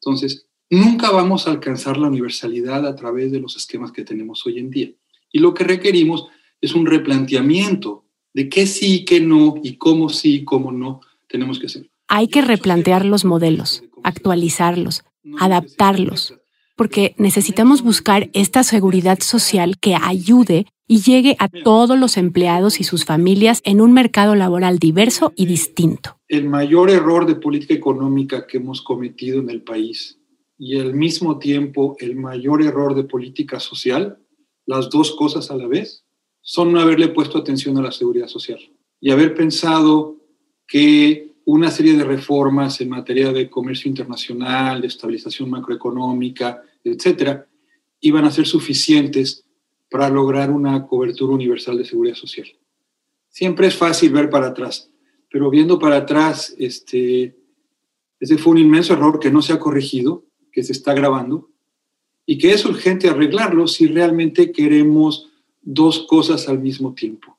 [0.00, 4.58] Entonces, nunca vamos a alcanzar la universalidad a través de los esquemas que tenemos hoy
[4.58, 4.92] en día.
[5.30, 6.26] Y lo que requerimos
[6.60, 11.66] es un replanteamiento de qué sí, qué no, y cómo sí, cómo no tenemos que
[11.66, 11.91] hacer.
[12.14, 15.02] Hay que replantear los modelos, actualizarlos,
[15.38, 16.34] adaptarlos,
[16.76, 22.84] porque necesitamos buscar esta seguridad social que ayude y llegue a todos los empleados y
[22.84, 26.18] sus familias en un mercado laboral diverso y distinto.
[26.28, 30.20] El mayor error de política económica que hemos cometido en el país
[30.58, 34.18] y al mismo tiempo el mayor error de política social,
[34.66, 36.04] las dos cosas a la vez,
[36.42, 38.60] son no haberle puesto atención a la seguridad social
[39.00, 40.18] y haber pensado
[40.66, 47.46] que una serie de reformas en materia de comercio internacional, de estabilización macroeconómica, etcétera,
[48.00, 49.44] iban a ser suficientes
[49.90, 52.46] para lograr una cobertura universal de seguridad social.
[53.28, 54.90] Siempre es fácil ver para atrás,
[55.30, 57.36] pero viendo para atrás, este,
[58.20, 61.50] ese fue un inmenso error que no se ha corregido, que se está grabando,
[62.26, 67.36] y que es urgente arreglarlo si realmente queremos dos cosas al mismo tiempo.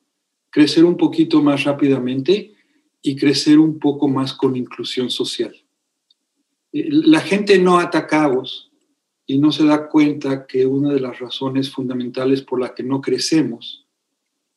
[0.49, 2.53] Crecer un poquito más rápidamente
[3.03, 5.53] y crecer un poco más con inclusión social.
[6.71, 8.31] Eh, la gente no ataca
[9.27, 13.01] y no se da cuenta que una de las razones fundamentales por la que no
[13.01, 13.85] crecemos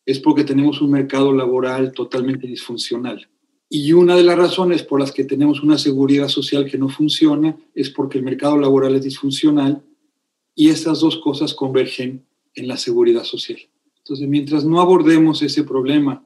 [0.07, 3.29] es porque tenemos un mercado laboral totalmente disfuncional.
[3.69, 7.57] Y una de las razones por las que tenemos una seguridad social que no funciona
[7.75, 9.83] es porque el mercado laboral es disfuncional
[10.55, 13.59] y esas dos cosas convergen en la seguridad social.
[13.99, 16.25] Entonces, mientras no abordemos ese problema,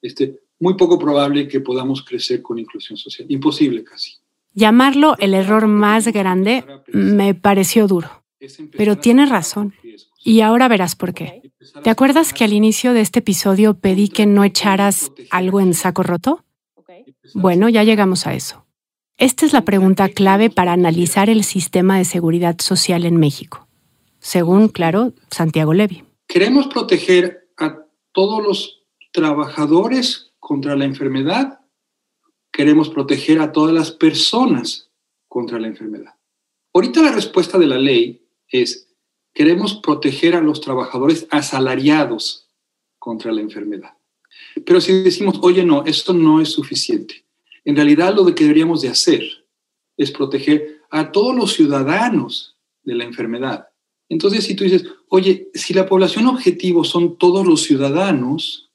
[0.00, 3.26] este, muy poco probable que podamos crecer con inclusión social.
[3.30, 4.14] Imposible casi.
[4.54, 8.24] Llamarlo el error más grande me pareció duro,
[8.76, 9.74] pero tiene razón.
[10.24, 11.42] Y ahora verás por qué.
[11.82, 16.02] ¿Te acuerdas que al inicio de este episodio pedí que no echaras algo en saco
[16.02, 16.44] roto?
[17.34, 18.66] Bueno, ya llegamos a eso.
[19.18, 23.66] Esta es la pregunta clave para analizar el sistema de seguridad social en México,
[24.18, 26.04] según, claro, Santiago Levy.
[26.26, 27.78] Queremos proteger a
[28.12, 31.58] todos los trabajadores contra la enfermedad
[32.52, 34.92] queremos proteger a todas las personas
[35.26, 36.14] contra la enfermedad.
[36.72, 38.88] Ahorita la respuesta de la ley es,
[39.34, 42.48] queremos proteger a los trabajadores asalariados
[43.00, 43.94] contra la enfermedad.
[44.64, 47.24] Pero si decimos, oye, no, esto no es suficiente.
[47.64, 49.24] En realidad lo que deberíamos de hacer
[49.96, 53.66] es proteger a todos los ciudadanos de la enfermedad.
[54.08, 58.65] Entonces, si tú dices, oye, si la población objetivo son todos los ciudadanos,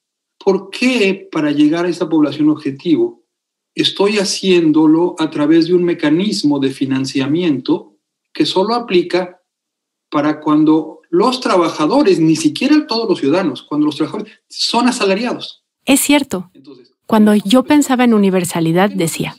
[0.44, 3.22] ¿por qué para llegar a esa población objetivo
[3.74, 7.96] estoy haciéndolo a través de un mecanismo de financiamiento
[8.32, 9.40] que solo aplica
[10.10, 15.64] para cuando los trabajadores, ni siquiera todos los ciudadanos, cuando los trabajadores son asalariados.
[15.84, 16.50] Es cierto.
[17.06, 19.34] Cuando yo pensaba en universalidad decía,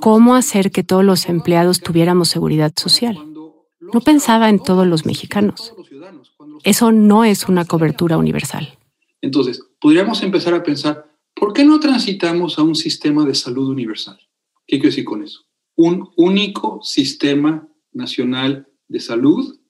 [0.00, 3.18] ¿cómo hacer que todos los empleados tuviéramos seguridad social?
[3.80, 5.74] No pensaba en todos los mexicanos.
[6.62, 8.77] Eso no es una cobertura universal.
[9.20, 14.18] Entonces, podríamos empezar a pensar, ¿Por qué no transitamos a un sistema de salud universal?
[14.66, 15.44] ¿Qué quiero decir con eso?
[15.76, 19.60] Un único sistema nacional de salud,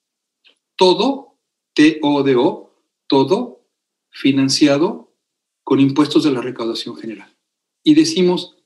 [0.77, 1.39] todo,
[1.75, 2.75] T-O-D-O,
[3.07, 3.67] todo
[4.11, 5.15] financiado
[5.63, 7.37] con impuestos de la recaudación general.
[7.85, 8.57] Y decimos,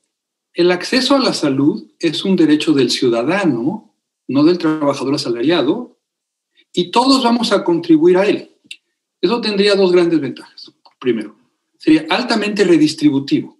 [0.53, 3.97] el acceso a la salud es un derecho del ciudadano,
[4.29, 5.99] no del trabajador asalariado,
[6.71, 8.52] y todos vamos a contribuir a él.
[9.23, 10.69] Eso tendría dos grandes ventajas.
[10.99, 11.37] Primero,
[11.77, 13.57] sería altamente redistributivo,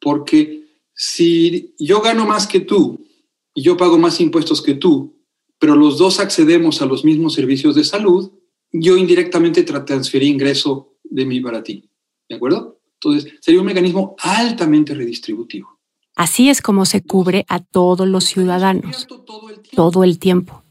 [0.00, 3.06] porque si yo gano más que tú
[3.54, 5.14] y yo pago más impuestos que tú,
[5.60, 8.32] pero los dos accedemos a los mismos servicios de salud,
[8.72, 11.88] yo indirectamente transferí ingreso de mí para ti.
[12.28, 12.80] ¿De acuerdo?
[12.94, 15.78] Entonces, sería un mecanismo altamente redistributivo.
[16.16, 19.06] Así es como se cubre a todos los ciudadanos
[19.76, 20.64] todo el tiempo,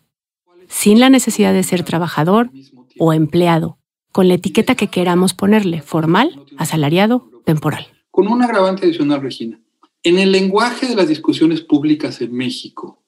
[0.68, 2.52] sin la necesidad de ser trabajador
[3.00, 3.78] o empleado
[4.14, 7.88] con la etiqueta que queramos ponerle, formal, asalariado, temporal.
[8.12, 9.60] Con un agravante adicional, Regina.
[10.04, 13.04] En el lenguaje de las discusiones públicas en México,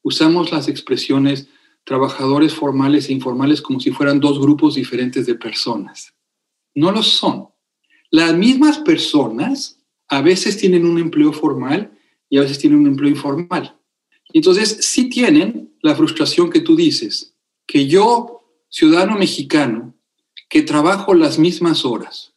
[0.00, 1.48] usamos las expresiones
[1.84, 6.14] trabajadores formales e informales como si fueran dos grupos diferentes de personas.
[6.72, 7.48] No lo son.
[8.10, 11.98] Las mismas personas a veces tienen un empleo formal
[12.30, 13.76] y a veces tienen un empleo informal.
[14.32, 17.34] Entonces, sí tienen la frustración que tú dices,
[17.66, 19.97] que yo, ciudadano mexicano,
[20.48, 22.32] que trabajo las mismas horas,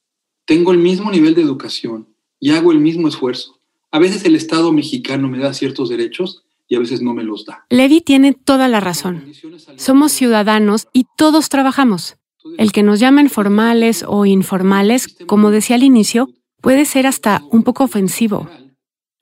[0.46, 2.08] tengo el mismo nivel de educación
[2.40, 3.58] y hago el mismo esfuerzo.
[3.92, 7.46] A veces el Estado mexicano me da ciertos derechos y a veces no me los
[7.46, 7.66] da.
[7.70, 9.34] Levi tiene toda la razón.
[9.76, 12.18] Somos ciudadanos y todos trabajamos.
[12.58, 16.30] El que nos llamen formales o informales, como decía al inicio,
[16.62, 18.50] puede ser hasta un poco ofensivo.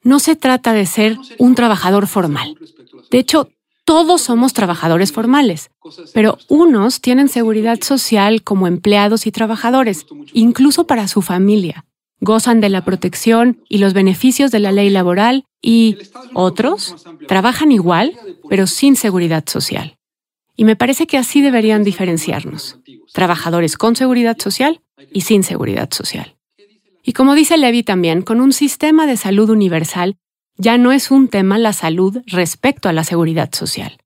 [0.04, 2.56] No se trata de ser un trabajador formal.
[3.12, 3.50] De hecho,
[3.90, 5.72] todos somos trabajadores formales,
[6.14, 11.86] pero unos tienen seguridad social como empleados y trabajadores, incluso para su familia.
[12.22, 15.98] gozan de la protección y los beneficios de la ley laboral y
[16.36, 18.16] otros trabajan igual,
[18.48, 19.98] pero sin seguridad social.
[20.56, 22.78] Y me parece que así deberían diferenciarnos.
[23.12, 24.82] Trabajadores con seguridad social
[25.12, 26.36] y sin seguridad social.
[27.02, 30.18] Y como dice Levy también, con un sistema de salud universal
[30.60, 33.98] ya no es un tema la salud respecto a la seguridad social.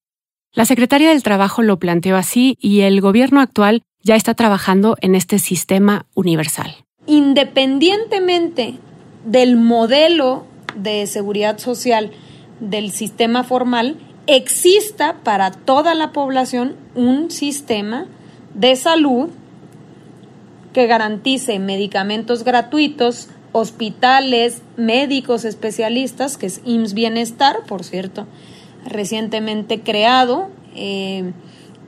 [0.54, 5.16] La Secretaría del Trabajo lo planteó así y el gobierno actual ya está trabajando en
[5.16, 6.76] este sistema universal.
[7.08, 8.76] Independientemente
[9.26, 10.46] del modelo
[10.76, 12.12] de seguridad social
[12.60, 13.98] del sistema formal,
[14.28, 18.06] exista para toda la población un sistema
[18.54, 19.30] de salud
[20.72, 28.28] que garantice medicamentos gratuitos, hospitales, médicos especialistas, que es IMSS Bienestar, por cierto,
[28.86, 31.32] recientemente creado, eh,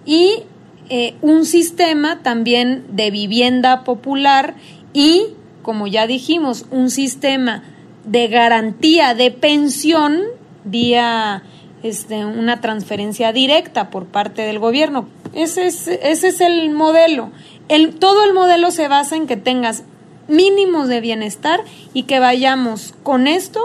[0.05, 0.43] y
[0.89, 4.55] eh, un sistema también de vivienda popular
[4.93, 5.30] y,
[5.63, 7.63] como ya dijimos, un sistema
[8.05, 10.22] de garantía de pensión
[10.63, 11.43] vía
[11.82, 15.07] este, una transferencia directa por parte del gobierno.
[15.34, 17.32] Ese es, ese es el modelo.
[17.68, 19.84] El, todo el modelo se basa en que tengas
[20.28, 21.62] mínimos de bienestar
[21.94, 23.62] y que vayamos con esto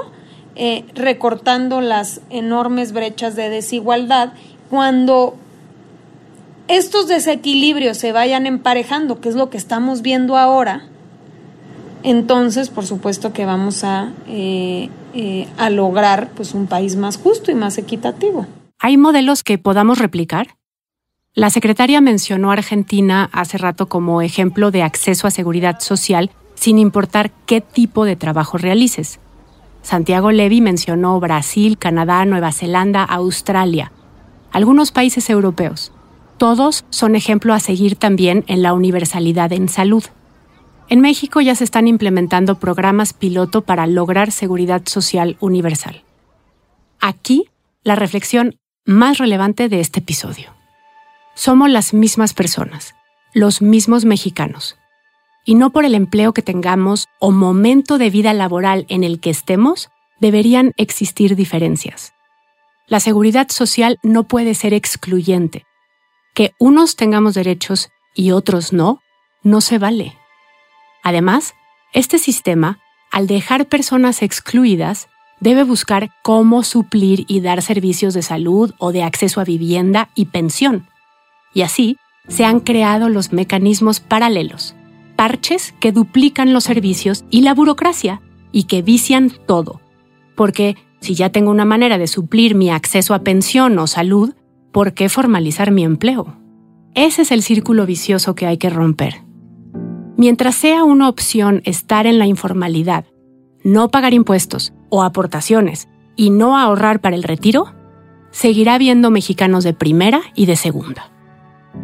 [0.57, 4.33] eh, recortando las enormes brechas de desigualdad
[4.69, 5.37] cuando
[6.69, 10.85] estos desequilibrios se vayan emparejando, que es lo que estamos viendo ahora,
[12.03, 17.51] entonces por supuesto que vamos a, eh, eh, a lograr pues, un país más justo
[17.51, 18.47] y más equitativo.
[18.79, 20.57] ¿Hay modelos que podamos replicar?
[21.35, 26.31] La secretaria mencionó a Argentina hace rato como ejemplo de acceso a seguridad social
[26.61, 29.19] sin importar qué tipo de trabajo realices.
[29.81, 33.93] Santiago Levy mencionó Brasil, Canadá, Nueva Zelanda, Australia,
[34.53, 35.91] algunos países europeos.
[36.37, 40.05] Todos son ejemplo a seguir también en la universalidad en salud.
[40.91, 46.03] En México ya se están implementando programas piloto para lograr seguridad social universal.
[47.01, 47.49] Aquí,
[47.85, 50.51] la reflexión más relevante de este episodio.
[51.35, 52.95] Somos las mismas personas,
[53.33, 54.77] los mismos mexicanos.
[55.45, 59.31] Y no por el empleo que tengamos o momento de vida laboral en el que
[59.31, 62.13] estemos, deberían existir diferencias.
[62.87, 65.65] La seguridad social no puede ser excluyente,
[66.35, 69.01] que unos tengamos derechos y otros no,
[69.43, 70.17] no se vale.
[71.03, 71.55] Además,
[71.93, 72.79] este sistema,
[73.11, 75.09] al dejar personas excluidas,
[75.41, 80.27] debe buscar cómo suplir y dar servicios de salud o de acceso a vivienda y
[80.27, 80.89] pensión.
[81.55, 81.97] Y así
[82.29, 84.75] se han creado los mecanismos paralelos,
[85.21, 89.83] parches que duplican los servicios y la burocracia y que vician todo.
[90.35, 94.33] Porque si ya tengo una manera de suplir mi acceso a pensión o salud,
[94.73, 96.39] ¿por qué formalizar mi empleo?
[96.95, 99.21] Ese es el círculo vicioso que hay que romper.
[100.17, 103.05] Mientras sea una opción estar en la informalidad,
[103.63, 107.75] no pagar impuestos o aportaciones y no ahorrar para el retiro,
[108.31, 111.13] seguirá habiendo mexicanos de primera y de segunda.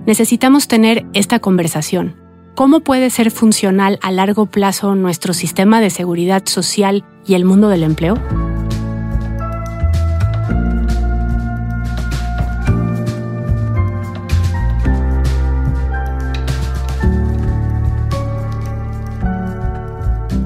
[0.06, 2.25] Necesitamos tener esta conversación.
[2.56, 7.68] ¿Cómo puede ser funcional a largo plazo nuestro sistema de seguridad social y el mundo
[7.68, 8.14] del empleo?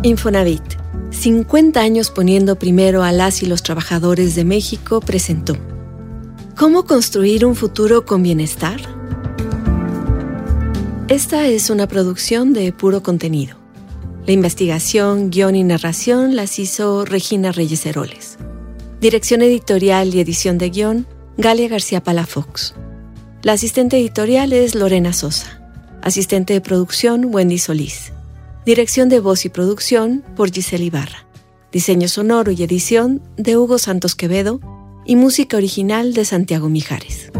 [0.03, 0.65] Infonavit,
[1.11, 5.57] 50 años poniendo primero a las y los trabajadores de México, presentó
[6.57, 9.00] ¿Cómo construir un futuro con bienestar?
[11.11, 13.57] Esta es una producción de puro contenido.
[14.27, 18.39] La investigación, guion y narración las hizo Regina Reyes Heroles.
[19.01, 22.75] Dirección editorial y edición de guion, Galia García Palafox.
[23.43, 25.61] La asistente editorial es Lorena Sosa.
[26.01, 28.13] Asistente de producción, Wendy Solís.
[28.65, 31.27] Dirección de voz y producción por Giselle Ibarra.
[31.73, 34.61] Diseño sonoro y edición de Hugo Santos Quevedo
[35.05, 37.33] y música original de Santiago Mijares.